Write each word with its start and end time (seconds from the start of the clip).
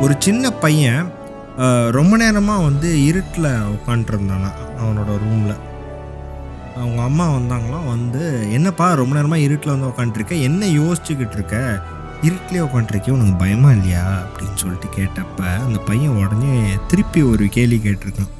ஒரு 0.00 0.14
சின்ன 0.18 0.50
பையன் 0.50 1.08
ரொம்ப 1.90 2.16
நேரமாக 2.16 2.62
வந்து 2.62 3.04
இருட்டில் 3.04 3.44
உட்காண்ட்ருந்தானா 3.44 4.50
அவனோட 4.80 5.16
ரூமில் 5.18 5.56
அவங்க 6.76 7.02
அம்மா 7.02 7.30
வந்தாங்களாம் 7.30 7.86
வந்து 7.86 8.50
என்னப்பா 8.52 8.94
ரொம்ப 8.94 9.14
நேரமாக 9.14 9.40
இருட்டில் 9.40 9.78
வந்து 9.78 9.86
உட்காண்ட்ருக்க 9.86 10.40
என்ன 10.40 10.66
யோசிச்சுக்கிட்டு 10.66 11.32
இருக்க 11.32 11.82
இருட்டிலே 12.22 12.58
உட்காந்துருக்கே 12.58 13.10
உனக்கு 13.10 13.34
பயமா 13.36 13.70
இல்லையா? 13.70 14.24
அப்படின்னு 14.24 14.54
சொல்லிட்டு 14.54 14.88
கேட்டப்ப 14.96 15.42
அந்த 15.58 15.78
பையன் 15.78 16.24
உடனே 16.24 16.76
திருப்பி 16.88 17.22
ஒரு 17.22 17.48
கேள்வி 17.48 17.76
கேட்டிருக்கான். 17.76 18.37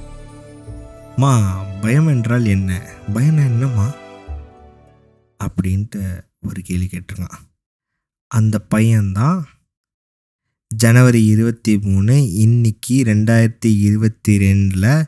மா 1.19 1.62
பயம் 1.80 2.06
என்றால் 2.06 2.45
என்ன? 2.45 2.97
பயம் 3.12 3.37
என்னம்மா? 3.37 3.95
அப்படின்ட்டு 5.38 6.20
ஒரு 6.41 6.62
கேள்வி 6.62 6.88
கேட்டிருக்கான். 6.91 7.38
அந்த 8.27 8.66
பையன்தான் 8.75 9.42
ஜனவரி 10.66 11.27
இருபத்தி 11.27 11.78
மூணு 11.78 12.33
இன்னைக்கு 12.33 13.02
ரெண்டாயிரத்தி 13.05 13.80
இருபத்தி 13.80 14.37
ரெண்டில் 14.37 15.05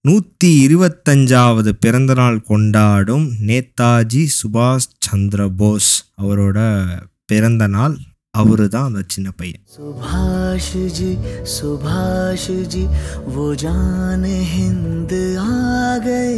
நூற்றி 0.00 0.66
இருபத்தஞ்சாவது 0.66 1.68
பிறந்தநாள் 1.68 2.42
கொண்டாடும் 2.42 3.32
நேதாஜி 3.46 4.28
சுபாஷ் 4.42 4.90
சந்திர 4.98 5.48
போஸ் 5.48 6.12
அவரோட 6.22 6.86
பிறந்த 7.26 7.66
நாள் 7.66 7.98
அவரு 8.33 8.65
தான் 8.67 8.87
அந்த 8.87 9.01
சின்ன 9.07 9.29
பையன் 9.37 9.61
सुभाष 9.75 10.65
जी 10.97 11.11
सुभाष 11.53 12.43
जी 12.73 12.83
वो 13.33 13.45
जान 13.55 14.23
हिंद 14.51 15.13
आ 15.45 15.53
गए 16.05 16.35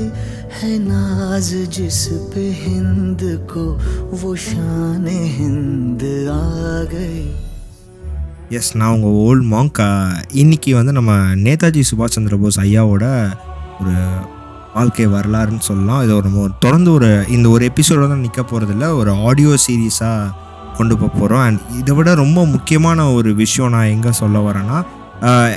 है 0.58 0.72
नाज 0.84 1.50
जिस 1.78 2.00
पे 2.32 2.46
हिंद 2.62 3.22
को 3.52 3.66
वो 4.20 4.32
शान 4.46 5.06
हिंद 5.38 6.04
आ 6.36 6.46
गई 6.94 7.20
எஸ் 8.52 8.70
நான் 8.76 8.94
உங்கள் 8.96 9.16
ஓல்ட் 9.24 9.46
மாங்க் 9.46 9.80
இன்னைக்கு 10.34 10.72
வந்து 10.76 10.92
நம்ம 10.92 11.14
நேதாஜி 11.46 11.82
சுபாஷ் 11.84 12.14
சந்திர 12.14 12.36
போஸ் 12.38 12.60
ஐயாவோட 12.60 13.06
ஒரு 13.80 13.96
வாழ்க்கை 14.74 15.08
வரலாறுன்னு 15.08 15.66
சொல்லலாம் 15.66 16.02
இதை 16.04 16.14
ஒரு 16.16 16.26
நம்ம 16.28 16.42
ஒரு 16.42 16.54
தொடர்ந்து 16.60 16.90
ஒரு 16.92 17.10
இந்த 17.28 17.48
ஒரு 17.50 17.64
எபிசோட 17.72 18.08
தான் 18.08 18.24
நிற்க 18.26 18.42
போகிறதில்ல 18.44 18.88
ஒரு 19.00 19.12
ஆடியோ 19.24 19.54
சீரீஸாக 19.66 20.34
கொண்டு 20.83 20.99
போக 20.99 21.13
போகிறோம் 21.19 21.41
அண்ட் 21.41 21.61
இதை 21.79 21.95
விட 21.97 22.15
ரொம்ப 22.15 22.47
முக்கியமான 22.47 23.13
ஒரு 23.13 23.35
விஷயம் 23.35 23.71
நான் 23.71 23.93
எங்கே 23.97 24.13
சொல்ல 24.13 24.39
வரேன்னா 24.39 24.79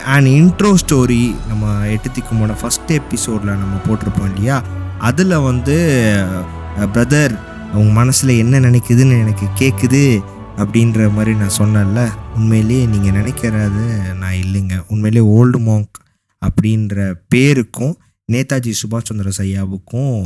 அண்ட் 0.06 0.28
இன்ட்ரோ 0.28 0.72
ஸ்டோரி 0.82 1.36
நம்ம 1.48 1.88
எட்டு 1.88 2.10
ஃபஸ்ட் 2.62 2.92
எபிசோடில் 2.98 3.60
நம்ம 3.62 3.76
போட்டிருப்போம் 3.88 4.30
இல்லையா? 4.32 4.64
அதில் 5.00 5.36
வந்து 5.38 5.76
பிரதர் 6.94 7.36
அவங்க 7.74 7.92
மனசில் 7.92 8.30
என்ன 8.30 8.60
நினைக்குதுன்னு 8.60 9.16
எனக்கு 9.20 9.48
கேட்குது 9.60 10.02
அப்படின்ற 10.58 11.08
மாதிரி 11.14 11.34
நான் 11.36 11.58
சொன்னேன்ல. 11.58 12.02
உண்மையிலேயே 12.36 12.86
நீங்கள் 12.86 13.16
நினைக்கிறது 13.22 13.86
நான் 14.14 14.38
இல்லைங்க. 14.44 14.76
உண்மையிலேயே 14.88 15.26
ஓல்டு 15.38 15.60
மாங்க் 15.68 15.98
அப்படின்ற 16.42 17.14
பேருக்கும் 17.28 17.96
நேதாஜி 18.32 18.74
சுபாஷ் 18.82 19.10
சந்திர 19.10 19.30
சையாவுக்கும் 19.38 20.24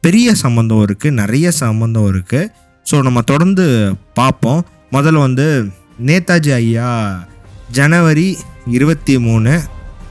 பெரிய 0.00 0.34
சம்மந்தம் 0.34 0.84
இருக்குது 0.84 1.18
நிறைய 1.22 1.50
சம்மந்தம் 1.50 2.08
இருக்குது 2.12 2.50
ஸோ 2.90 3.02
நம்ம 3.02 3.20
தொடர்ந்து 3.20 3.96
பார்ப்போம். 4.14 4.64
முதல்ல 4.92 5.18
வந்து 5.18 5.70
நேதாஜி 6.06 6.52
ஐயா 6.54 7.24
ஜனவரி 7.70 8.36
இருபத்தி 8.66 9.18
மூணு 9.18 9.62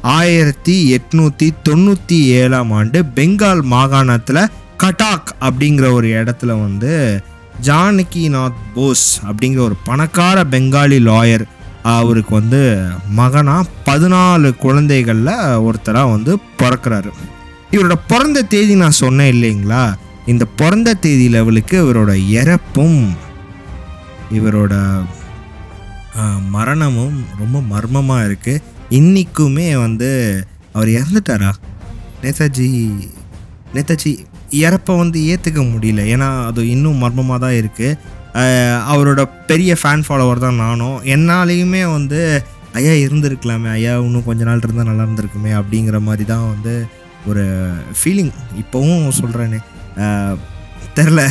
ஆயிரத்தி 0.01 0.97
எட்நூற்றி 0.97 1.49
தொண்ணூற்றி 1.69 2.17
ஏழாம் 2.25 2.71
ஆண்டு 2.71 3.03
பெங்கால் 3.15 3.61
மாகாணத்தில் 3.63 4.49
கட்டாக் 4.77 5.31
அப்படிங்கிற 5.41 5.93
ஒரு 5.93 6.07
இடத்துல 6.07 6.47
வந்து 6.47 7.21
ஜானகிநாத் 7.61 8.61
போஸ் 8.73 9.19
அப்படிங்கிற 9.27 9.59
ஒரு 9.59 9.75
பணக்கார 9.83 10.43
பெங்காலி 10.43 10.99
லாயர் 11.09 11.45
அவருக்கு 11.83 12.33
வந்து 12.33 12.61
மகனாக 13.09 13.69
பதினாலு 13.85 14.55
குழந்தைகளில் 14.55 15.33
ஒருத்தராக 15.67 16.11
வந்து 16.11 16.39
பிறக்கிறாரு. 16.59 17.11
இவரோட 17.71 17.95
பிறந்த 18.07 18.41
தேதி 18.43 18.75
நான் 18.75 18.99
சொன்னேன் 19.03 19.33
இல்லைங்களா? 19.35 19.83
இந்த 20.31 20.45
பிறந்த 20.59 20.89
தேதி 21.03 21.25
லெவலுக்கு 21.35 21.75
இவரோட 21.83 22.11
இறப்பும் 22.39 22.99
இவரோட 24.37 24.73
மரணமும் 26.55 27.17
ரொம்ப 27.41 27.57
மர்மமாக 27.71 28.27
இருக்குது 28.27 28.63
இன்றைக்குமே 28.99 29.67
வந்து 29.85 30.09
அவர் 30.75 30.89
இறந்துட்டாரா? 30.99 31.51
நேதாஜி 32.23 32.67
நேதாஜி 33.75 34.11
இறப்பை 34.63 34.93
வந்து 35.01 35.19
ஏற்றுக்க 35.31 35.61
முடியல. 35.73 36.01
ஏன்னா 36.13 36.27
அது 36.49 36.61
இன்னும் 36.75 37.01
மர்மமாக 37.03 37.39
தான் 37.45 37.57
இருக்குது 37.61 38.19
அவரோட 38.93 39.21
பெரிய 39.49 39.71
ஃபேன் 39.81 40.05
ஃபாலோவர் 40.07 40.43
தான் 40.45 40.61
நானும். 40.65 40.97
என்னாலேயுமே 41.15 41.83
வந்து 41.97 42.19
ஐயா 42.79 42.93
இருந்திருக்கலாமே 43.05 43.69
ஐயா 43.77 43.93
இன்னும் 44.07 44.27
கொஞ்ச 44.29 44.41
நாள் 44.49 44.63
இருந்தால் 44.65 44.89
நல்லா 44.91 45.05
இருந்திருக்குமே 45.07 45.51
அப்படிங்கிற 45.59 45.97
மாதிரி 46.07 46.25
தான் 46.33 46.45
வந்து 46.53 46.73
ஒரு 47.29 47.43
ஃபீலிங் 47.99 48.33
இப்போவும் 48.61 49.17
சொல்கிறேனே 49.21 49.59
தெரில. 50.97 51.21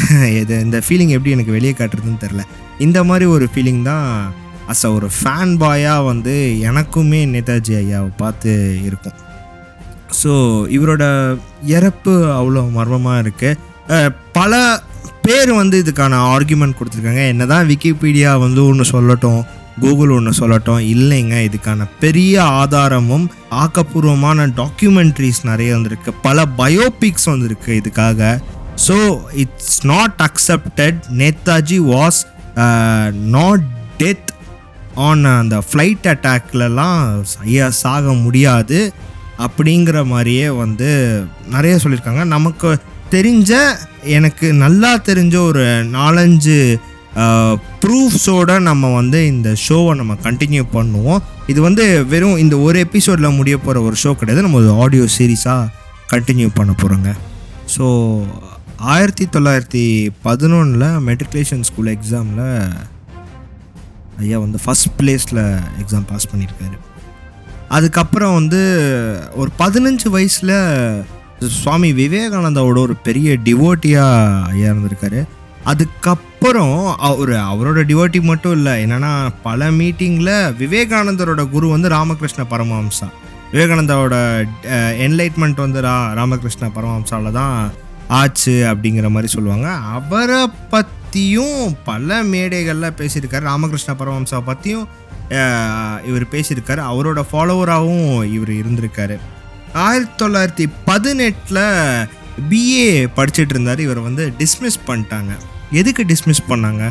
இது 0.41 0.55
இந்த 0.67 0.79
ஃபீலிங் 0.87 1.15
எப்படி 1.17 1.35
எனக்கு 1.37 1.57
வெளியே 1.57 1.75
காட்டுறதுன்னு 1.79 2.23
தெரில. 2.27 2.43
இந்த 2.87 2.99
மாதிரி 3.09 3.27
ஒரு 3.37 3.47
ஃபீலிங் 3.53 3.83
தான் 3.91 4.07
அஸ் 4.73 4.85
அ 4.89 4.91
ஒரு 4.99 5.09
ஃபேன் 5.17 5.53
பாயாக 5.63 6.07
வந்து 6.11 6.35
எனக்குமே 6.69 7.21
நேதாஜி 7.35 7.75
ஐயாவை 7.81 8.11
பார்த்து 8.23 8.53
இருக்கும். 8.89 9.17
ஸோ 10.21 10.33
இவரோட 10.77 11.05
இறப்பு 11.77 12.13
அவ்வளோ 12.39 12.63
மர்மமாக 12.77 13.23
இருக்குது 13.25 14.13
பல 14.39 14.55
பேர் 15.25 15.51
வந்து 15.61 15.77
இதுக்கான 15.83 16.19
ஆர்குமெண்ட் 16.35 16.79
கொடுத்துருக்காங்க. 16.79 17.25
என்ன 17.33 17.47
தான் 17.53 17.69
விக்கிபீடியா 17.71 18.31
வந்து 18.45 18.61
ஒன்று 18.71 18.85
சொல்லட்டும் 18.95 19.41
கூகுள் 19.83 20.15
ஒன்று 20.17 20.33
சொல்லட்டும். 20.39 20.83
இல்லைங்க 20.95 21.37
இதுக்கான 21.49 21.87
பெரிய 22.05 22.35
ஆதாரமும் 22.63 23.27
ஆக்கப்பூர்வமான 23.63 24.47
டாக்குமெண்ட்ரிஸ் 24.61 25.43
நிறைய 25.51 25.71
வந்திருக்கு. 25.77 26.13
பல 26.27 26.47
பயோபிக்ஸ் 26.61 27.31
வந்திருக்கு 27.33 27.71
இதுக்காக. 27.81 28.31
So 28.87 28.97
it's 29.45 29.79
not 29.93 30.19
accepted 30.29 31.01
Netaji 31.23 31.79
was 31.93 32.21
not 33.37 33.67
death 34.03 34.31
on 35.09 35.25
அந்த 35.41 35.57
ஃப்ளைட் 35.67 36.07
அட்டாக்லலாம் 36.13 37.01
ஐயா 37.47 37.67
சாக 37.83 38.15
முடியாது. 38.25 38.79
அப்படிங்கிற 39.47 39.99
மாதிரியே 40.13 40.49
வந்து 40.63 40.89
நிறைய 41.55 41.75
சொல்லியிருக்காங்க. 41.83 42.25
நமக்கு 42.37 42.71
தெரிஞ்ச 43.15 43.53
எனக்கு 44.17 44.47
நல்லா 44.65 44.91
தெரிஞ்ச 45.09 45.37
ஒரு 45.51 45.65
நாலஞ்சு 45.95 46.59
ப்ரூஃப்ஸோட 47.83 48.51
நம்ம 48.69 48.91
வந்து 48.99 49.19
இந்த 49.33 49.49
ஷோவை 49.67 49.93
நம்ம 50.01 50.17
கண்டினியூ 50.27 50.65
பண்ணுவோம். 50.77 51.23
இது 51.53 51.61
வந்து 51.69 51.85
வெறும் 52.13 52.41
இந்த 52.45 52.57
ஒரு 52.67 52.79
எபிசோடில் 52.87 53.37
முடிய 53.39 53.57
போகிற 53.59 53.83
ஒரு 53.89 53.97
ஷோ 54.03 54.13
கிடையாது. 54.21 54.45
நம்ம 54.47 54.59
ஒரு 54.63 54.73
ஆடியோ 54.85 55.07
சீரீஸாக 55.17 55.71
கண்டினியூ 56.13 56.49
பண்ண 56.59 56.73
போகிறோங்க 56.83 57.11
ஸோ 57.75 57.87
ஆயிரத்தி 58.95 59.25
தொள்ளாயிரத்தி 59.35 59.85
பதினொன்றில் 60.27 60.87
மெட்ரிகுலேஷன் 61.09 61.65
ஸ்கூல் 61.69 61.91
எக்ஸாமில் 61.97 62.47
ஐயா 64.23 64.39
வந்து 64.45 64.59
ஃபஸ்ட் 64.65 64.91
பிளேஸில் 64.99 65.43
எக்ஸாம் 65.83 66.07
பாஸ் 66.11 66.31
பண்ணியிருக்காரு. 66.31 66.77
அதுக்கப்புறம் 67.77 68.35
வந்து 68.39 68.61
ஒரு 69.41 69.51
பதினஞ்சு 69.59 70.09
வயசில் 70.17 70.57
சுவாமி 71.59 71.91
விவேகானந்தாவோட 72.01 72.79
ஒரு 72.87 72.97
பெரிய 73.09 73.37
டிவோட்டியாக 73.47 74.43
ஐயா 74.55 74.71
இருந்திருக்காரு. 74.73 75.21
அதுக்கப்புறம் 75.65 76.99
அவர் 77.09 77.33
அவரோட 77.51 77.81
டிவோட்டி 77.89 78.21
மட்டும் 78.23 78.53
இல்லை 78.53 78.85
என்னென்னா 78.85 79.13
பல 79.43 79.71
மீட்டிங்கில் 79.71 80.55
விவேகானந்தரோட 80.63 81.43
குரு 81.49 81.69
வந்து 81.69 81.89
ராமகிருஷ்ண 81.89 82.45
பரமஹம்சா. 82.51 83.09
விவேகானந்தாவோட 83.53 84.17
என்லைட்மெண்ட் 85.07 85.63
வந்து 85.65 85.81
ரா 85.83 85.95
ராமகிருஷ்ண 86.19 86.71
பரமஹம்சாவில் 86.77 87.33
தான் 87.33 87.73
ஆச்சு 88.09 88.55
அப்படிங்கிற 88.73 89.09
மாதிரி 89.11 89.33
சொல்லுவாங்க. 89.33 89.69
அவரை 89.71 90.41
பற்றியும் 90.71 91.77
பல 91.85 92.23
மேடைகளில் 92.23 92.97
பேசியிருக்காரு 93.01 93.49
ராமகிருஷ்ண 93.53 93.95
பரமஹம்சாவை 93.95 94.45
பற்றியும் 94.45 94.89
இவர் 96.09 96.33
பேசியிருக்காரு. 96.35 96.83
அவரோட 96.93 97.23
ஃபாலோவராகவும் 97.33 98.25
இவர் 98.37 98.55
இருந்திருக்காரு. 98.61 99.19
ஆயிரத்தி 99.75 100.25
தொள்ளாயிரத்தி 100.25 100.67
பதினெட்டில் 100.85 101.65
பிஏ 102.49 102.91
படிச்சுட்டு 103.17 103.55
இருந்தார். 103.55 103.81
இவர் 103.87 104.01
வந்து 104.09 104.25
டிஸ்மிஸ் 104.41 104.79
பண்ணிட்டாங்க. 104.89 105.33
எதுக்கு 105.81 106.03
டிஸ்மிஸ் 106.13 106.49
பண்ணாங்க? 106.51 106.85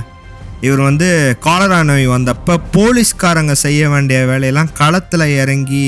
இவர் 0.67 0.81
வந்து 0.87 1.07
காலரா 1.45 1.79
நோய் 1.89 2.13
வந்தப்போ 2.13 2.55
போலீஸ்காரங்க 2.75 3.53
செய்ய 3.65 3.81
வேண்டிய 3.93 4.19
வேலையெல்லாம் 4.31 4.71
களத்தில் 4.79 5.25
இறங்கி 5.41 5.85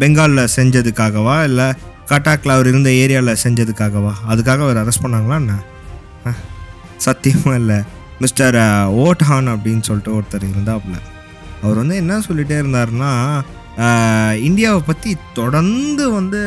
பெங்காலில் 0.00 0.52
செஞ்சதுக்காகவா? 0.56 1.36
இல்லை 1.48 1.68
கட்டாக்கில் 2.10 2.54
அவர் 2.54 2.70
இருந்த 2.72 2.90
ஏரியாவில் 3.02 3.40
செஞ்சதுக்காகவா? 3.44 4.12
அதுக்காக 4.32 4.62
அவர் 4.66 4.80
அரெஸ்ட் 4.82 5.04
பண்ணாங்களா 5.04 5.38
என்ன? 5.42 5.54
சத்தியமாக 7.06 7.60
இல்லை. 7.62 7.78
மிஸ்டர் 8.22 8.56
ஓட்ஹான் 9.04 9.48
அப்படின்னு 9.52 9.84
சொல்லிட்டு 9.88 10.16
ஒருத்தர் 10.18 10.46
இருந்தாப்புல. 10.52 10.96
அவர் 11.62 11.80
வந்து 11.82 11.96
என்ன 12.02 12.18
சொல்லிகிட்டே 12.26 12.56
இருந்தாருன்னா 12.62 13.12
இந்தியாவை 14.48 14.80
பற்றி 14.86 15.10
தொடர்ந்து 15.38 16.04
வந்து 16.16 16.40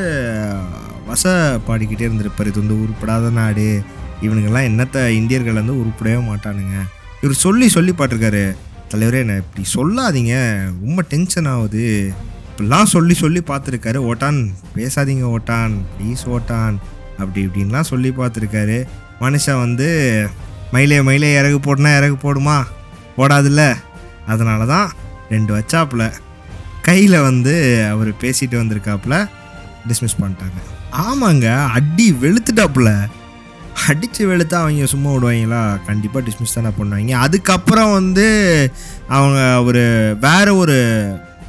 வச 1.09 1.23
பாடிக்கிட்டே 1.67 2.01
இருந்திருப்பார். 2.01 2.47
இது 2.47 2.59
வந்து 2.59 2.79
உருப்படாத 2.83 3.31
நாடு. 3.31 3.83
இவனுங்கெல்லாம் 4.21 4.67
என்னத்த 4.69 5.09
இந்தியர்கள் 5.09 5.53
வந்து 5.53 5.73
உருப்படவே 5.73 6.19
மாட்டானுங்க. 6.29 6.75
இவர் 7.21 7.35
சொல்லி 7.35 7.69
சொல்லி 7.69 7.91
பாட்டிருக்காரு 7.91 8.55
தலைவரே 8.93 9.17
என்ன 9.17 9.41
இப்படி 9.43 9.67
சொல்லாதீங்க. 9.75 10.57
ரொம்ப 10.85 11.01
டென்ஷன் 11.01 11.45
ஆகுது. 11.45 12.13
இப்படிலாம் 12.49 12.83
சொல்லி 12.83 13.13
சொல்லி 13.13 13.41
பார்த்துருக்காரு 13.47 13.99
ஓட்டான் 14.11 14.49
பேசாதீங்க 14.75 15.35
ஓட்டான். 15.35 15.73
ப்ளீஸ் 15.97 16.23
ஓட்டான். 16.25 16.75
அப்படி 17.17 17.45
இப்படின்லாம் 17.45 17.81
சொல்லி 17.81 18.09
பார்த்துருக்காரு 18.09 18.87
மனுஷன் 19.19 19.59
வந்து 19.59 20.27
மயிலே 20.71 21.01
மயிலே 21.01 21.39
இறகு 21.39 21.59
போடுனா 21.59 21.97
இறகு 21.97 22.17
போடுமா? 22.25 22.63
போடாதுல்ல. 23.17 23.75
அதனால 24.27 24.65
தான் 24.65 24.91
ரெண்டு 25.29 25.57
வச்சாப்புல. 25.57 26.11
கையில் 26.81 27.19
வந்து 27.19 27.85
அவர் 27.91 28.09
பேசிட்டு 28.09 28.55
வந்திருக்காப்புல. 28.61 29.29
டிஸ்மிஸ் 29.87 30.19
பண்ணிட்டாங்க. 30.21 30.74
ஆமாங்க 31.03 31.65
அடி 31.65 32.11
வெளுத்துட்டாப்புல. 32.21 33.07
அடித்து 33.87 34.27
வெளுத்தா 34.27 34.53
அவங்க 34.53 34.85
சும்மா 34.85 35.11
விடுவாங்களா? 35.11 35.85
கண்டிப்பாக 35.85 36.25
டிஸ்மிஸ் 36.27 36.53
தானே 36.53 36.67
பண்ணுவாங்க. 36.79 37.11
அதுக்கப்புறம் 37.11 37.91
வந்து 37.91 38.27
அவங்க 39.07 39.63
ஒரு 39.63 40.17
வேறு 40.21 40.57
ஒரு 40.57 40.77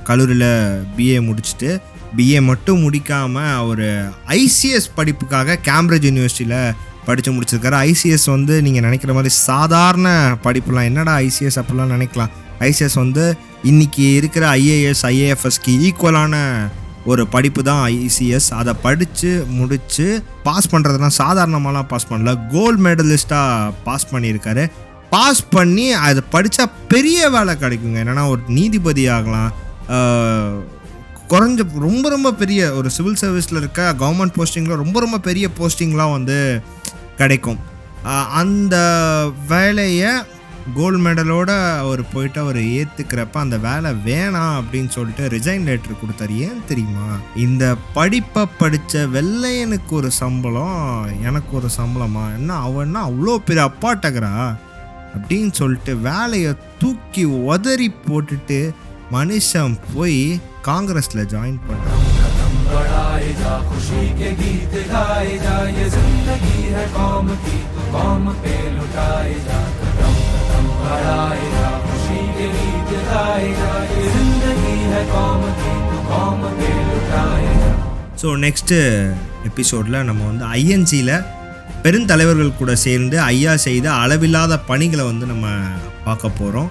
கல்லூரியில் 0.04 0.84
பிஏ 0.96 1.18
முடிச்சுட்டு 1.28 1.80
பிஏ 2.16 2.42
மட்டும் 2.42 2.92
முடிக்காமல் 2.92 3.54
அவர் 3.54 4.12
ஐசிஎஸ் 4.28 4.88
படிப்புக்காக 4.94 5.58
கேம்பிரிட்ஜ் 5.64 6.08
யூனிவர்சிட்டியில் 6.10 6.74
படித்து 7.04 7.32
முடிச்சிருக்காரு. 7.32 7.94
ஐசிஎஸ் 7.94 8.26
வந்து 8.26 8.62
நீங்கள் 8.62 8.82
நினைக்கிற 8.82 9.12
மாதிரி 9.12 9.32
சாதாரண 9.34 10.36
படிப்புலாம் 10.44 10.84
என்னடா 10.84 11.18
ஐசிஎஸ் 11.18 11.60
அப்படிலாம் 11.60 11.92
நினைக்கலாம். 11.96 12.32
ஐசிஎஸ் 12.58 12.94
வந்து 12.94 13.36
இன்றைக்கி 13.64 14.14
இருக்கிற 14.14 14.54
ஐஏஎஸ் 14.54 15.02
ஐஏஎஃப்எஸ்க்கு 15.02 15.72
ஈக்குவலான 15.88 16.36
ஒரு 17.10 17.22
படிப்பு 17.34 17.60
தான் 17.68 17.82
ஐசிஎஸ் 17.90 18.48
அதை 18.60 18.72
படித்து 18.86 19.30
முடித்து 19.58 20.06
பாஸ் 20.46 20.70
பண்ணுறதுலாம் 20.72 21.18
சாதாரணமாலாம் 21.18 21.90
பாஸ் 21.92 22.08
பண்ணல. 22.10 22.32
கோல்டு 22.54 22.80
மெடலிஸ்ட்டாக 22.86 23.72
பாஸ் 23.86 24.06
பண்ணியிருக்காரு. 24.14 24.64
பாஸ் 25.14 25.42
பண்ணி 25.56 25.86
அதை 26.06 26.22
படித்தா 26.32 26.64
பெரிய 26.94 27.28
வேலை 27.34 27.54
கிடைக்குங்க. 27.60 27.98
என்னென்னா 28.02 28.24
ஒரு 28.32 28.42
நீதிபதி 28.58 29.04
ஆகலாம். 29.16 29.52
குறைஞ்ச 31.30 31.60
ரொம்ப 31.86 32.06
ரொம்ப 32.14 32.28
பெரிய 32.40 32.60
ஒரு 32.78 32.88
சிவில் 32.96 33.22
சர்வீஸில் 33.22 33.60
இருக்க 33.60 33.94
கவர்மெண்ட் 34.02 34.36
போஸ்டிங்கில் 34.38 34.80
ரொம்ப 34.82 34.96
ரொம்ப 35.04 35.18
பெரிய 35.28 35.46
போஸ்டிங்லாம் 35.58 36.14
வந்து 36.16 36.38
கிடைக்கும். 37.20 37.60
அந்த 38.40 38.76
வேலையை 39.48 40.10
கோல்டு 40.74 40.98
மெடலோட 40.98 41.78
அவர் 41.78 42.12
போயிட்டு 42.12 42.40
அவர் 42.40 42.56
ஏற்றுக்கிறப்ப 42.56 43.32
அந்த 43.32 43.58
வேலை 43.58 43.90
வேணாம் 43.90 44.60
அப்படின்னு 44.60 44.88
சொல்லிட்டு 44.88 45.28
ரிசைன் 45.28 45.62
லெட்டர் 45.62 45.92
கொடுத்தாரு. 45.92 46.36
ஏன் 46.36 46.64
தெரியுமா? 46.68 47.16
இந்த 47.36 47.74
படிப்பை 47.94 48.46
படித்த 48.58 49.06
வெள்ளையனுக்கு 49.06 49.90
ஒரு 49.90 50.10
சம்பளம் 50.10 51.06
எனக்கு 51.22 51.56
ஒரு 51.56 51.68
சம்பளமா? 51.76 52.34
என்ன 52.36 52.68
அவன்னா 52.68 53.10
அவ்வளோ 53.10 53.36
பெரிய 53.36 53.70
அப்பாட்டகரா? 53.70 54.56
அப்படின்னு 55.16 55.52
சொல்லிட்டு 55.52 55.96
வேலையை 55.96 56.54
தூக்கி 56.78 57.24
உதறி 57.24 57.94
போட்டுட்டு 58.08 58.74
மனுஷன் 59.12 59.78
போய் 59.94 60.40
காங்கிரஸில் 60.62 61.26
ஜாயின் 61.26 61.58
பண்ணுறான் 61.68 62.04
ஸோ 78.22 78.36
நெக்ஸ்ட்டு 78.36 78.78
எபிசோடில் 79.44 80.04
நம்ம 80.04 80.24
வந்து 80.26 80.44
ஐஎன்சியில் 80.44 81.24
பெருந்தலைவர்கள் 81.82 82.56
கூட 82.56 82.76
சேர்ந்து 82.76 83.20
ஐயா 83.20 83.56
செய்த 83.56 83.92
அளவில்லாத 83.92 84.58
பணிகளை 84.58 85.04
வந்து 85.04 85.26
நம்ம 85.26 85.46
பார்க்க 86.04 86.28
போகிறோம் 86.28 86.70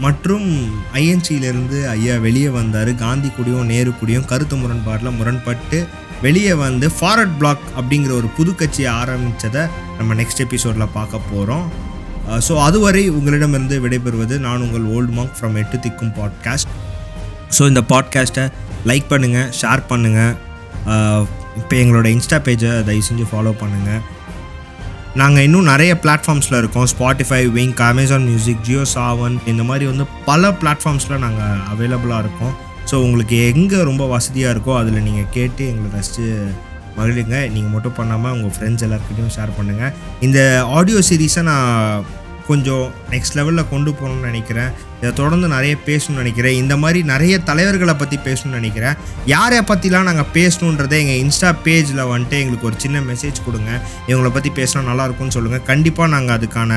மற்றும் 0.00 0.76
ஐஎன்சியிலேருந்து 0.92 1.88
ஐயா 1.88 2.16
வெளியே 2.16 2.48
வந்தார். 2.48 2.94
காந்தி 2.94 3.28
கூடயும் 3.28 3.64
நேரு 3.64 3.90
கூடயும் 3.90 4.24
கருத்து 4.24 4.56
முரண்பாட்டில் 4.56 5.10
முரண்பட்டு 5.10 5.86
வெளியே 6.20 6.52
வந்து 6.54 6.90
ஃபாரட் 7.00 7.38
பிளாக் 7.38 7.60
அப்படிங்கிற 7.76 8.10
ஒரு 8.10 8.26
புது 8.28 8.54
கட்சியை 8.54 8.92
ஆரம்பித்ததை 8.92 9.68
நம்ம 9.98 10.14
நெக்ஸ்ட் 10.14 10.40
எபிசோடில் 10.40 10.92
பார்க்க 10.92 11.18
போகிறோம் 11.32 11.70
ஸோ 12.46 12.54
அதுவரை 12.66 13.02
உங்களிடமிருந்து 13.18 13.76
விடைபெறுவது 13.84 14.34
நான் 14.46 14.64
உங்கள் 14.66 14.86
ஓல்டு 14.96 15.14
மார்க் 15.18 15.38
ஃப்ரம் 15.38 15.56
எட்டு 15.62 15.78
திக்கும் 15.86 16.12
பாட்காஸ்ட் 16.18 16.72
ஸோ 17.56 17.64
இந்த 17.66 17.82
பாட்காஸ்ட்டை 17.92 18.44
லைக் 18.90 19.08
பண்ணுங்கள் 19.12 19.48
ஷேர் 19.60 19.82
பண்ணுங்கள் 19.90 20.34
இப்போ 21.60 21.74
எங்களோட 21.82 22.06
இன்ஸ்டா 22.16 22.38
பேஜை 22.46 22.70
தயவு 22.88 23.06
செஞ்சு 23.08 23.26
ஃபாலோ 23.32 23.52
பண்ணுங்கள் 23.62 24.02
நாங்கள் 25.20 25.44
இன்னும் 25.46 25.68
நிறைய 25.72 25.92
பிளாட்ஃபார்ம்ஸில் 26.02 26.58
இருக்கோம். 26.58 26.88
Spotify 26.92 27.40
Wynk 27.56 27.80
Amazon 27.88 28.26
music 28.28 28.64
Jio 28.66 28.82
Saavn 28.94 29.36
இந்த 29.52 29.62
மாதிரி 29.70 29.84
வந்து 29.90 30.04
பல 30.30 30.50
பிளாட்ஃபார்ம்ஸில் 30.60 31.22
நாங்கள் 31.24 31.62
அவைலபிளாக 31.72 32.22
இருக்கோம். 32.24 32.54
ஸோ 32.90 32.94
உங்களுக்கு 33.06 33.36
எங்கே 33.52 33.78
ரொம்ப 33.90 34.04
வசதியாக 34.14 34.54
இருக்கோ 34.54 34.74
அதில் 34.80 35.06
நீங்கள் 35.08 35.30
கேட்டு 35.36 35.62
எங்களை 35.70 35.90
ரசித்து 35.96 36.26
மகிழுங்க. 36.98 37.36
நீங்கள் 37.54 37.72
மட்டும் 37.74 37.96
பண்ணாமல் 37.98 38.32
உங்கள் 38.36 38.54
ஃப்ரெண்ட்ஸ் 38.54 38.84
எல்லாருக்கிட்டையும் 38.86 39.34
ஷேர் 39.36 39.56
பண்ணுங்கள் 39.58 39.92
இந்த 40.26 40.38
ஆடியோ 40.76 41.00
சீரீஸை 41.08 41.42
நான் 41.50 42.04
கொஞ்சம் 42.50 42.84
நெக்ஸ்ட் 43.12 43.36
லெவலில் 43.38 43.70
கொண்டு 43.72 43.90
போகணும்னு 43.98 44.28
நினைக்கிறேன். 44.30 44.70
இதை 45.00 45.10
தொடர்ந்து 45.20 45.48
நிறைய 45.54 45.74
பேசணும்னு 45.88 46.22
நினைக்கிறேன். 46.22 46.56
இந்த 46.62 46.74
மாதிரி 46.82 47.00
நிறைய 47.12 47.34
தலைவர்களை 47.50 47.94
பற்றி 48.02 48.16
பேசணும்னு 48.28 48.60
நினைக்கிறேன். 48.60 48.96
யாரை 49.34 49.60
பற்றிலாம் 49.70 50.08
நாங்கள் 50.10 50.30
பேசணுன்றதை 50.38 50.98
எங்கள் 51.04 51.20
இன்ஸ்டா 51.24 51.50
பேஜில் 51.66 52.02
வந்துட்டு 52.12 52.38
எங்களுக்கு 52.42 52.68
ஒரு 52.70 52.78
சின்ன 52.84 53.02
மெசேஜ் 53.10 53.44
கொடுங்க. 53.48 53.70
இவங்களை 54.10 54.32
பற்றி 54.36 54.52
பேசினா 54.60 54.82
நல்லாயிருக்கும்னு 54.90 55.36
சொல்லுங்கள் 55.38 55.66
கண்டிப்பாக 55.72 56.12
நாங்கள் 56.16 56.36
அதுக்கான 56.38 56.72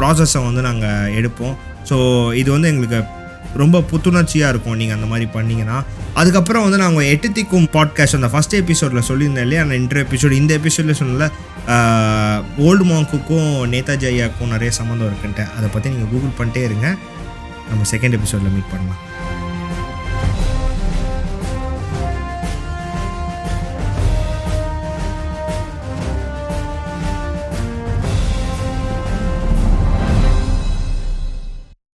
ப்ராசஸை 0.00 0.42
வந்து 0.48 0.62
நாங்கள் 0.68 1.14
எடுப்போம். 1.20 1.56
ஸோ 1.90 1.96
இது 2.40 2.48
வந்து 2.54 2.70
எங்களுக்கு 2.72 2.98
ரொம்ப 3.62 3.78
புத்துணர்ச்சியாக 3.90 4.52
இருக்கும் 4.52 4.76
நீங்கள் 4.80 4.96
அந்த 4.98 5.08
மாதிரி 5.12 5.26
பண்ணீங்கன்னா. 5.36 5.78
அதுக்கப்புறம் 6.20 6.64
வந்து 6.64 6.78
நாங்கள் 6.84 7.08
எட்டு 7.12 7.28
திக்கும் 7.28 7.68
பாட்காஸ்ட் 7.76 8.18
அந்த 8.18 8.30
ஃபஸ்ட் 8.32 8.58
எபிசோடில் 8.62 9.06
சொல்லியிருந்தேன் 9.08 9.46
இல்லையா? 9.46 9.62
அந்த 9.66 9.76
இன்டர் 9.82 10.02
எபிசோடு 10.06 10.36
இந்த 10.42 10.52
எபிசோடில் 10.60 10.98
சொன்னல 11.02 11.26
ஓல்டு 12.66 12.84
மாங்குக்கும் 12.92 13.50
நேதாஜி 13.74 14.06
ஐயாவுக்கும் 14.12 14.54
நிறைய 14.54 14.70
சம்மந்தம் 14.80 15.10
இருக்குன்ட்டு. 15.10 15.46
அதை 15.56 15.68
பற்றி 15.72 15.90
நீங்கள் 15.90 16.12
கூகுள் 16.12 16.36
பண்ணிட்டே 16.38 16.62
இருங்க. 16.70 16.88
நம்ம 17.68 17.82
செகண்ட் 17.90 18.16
எபிசோடில் 18.20 18.54
மீட் 18.56 18.72
பண்ணலாம். 18.74 19.02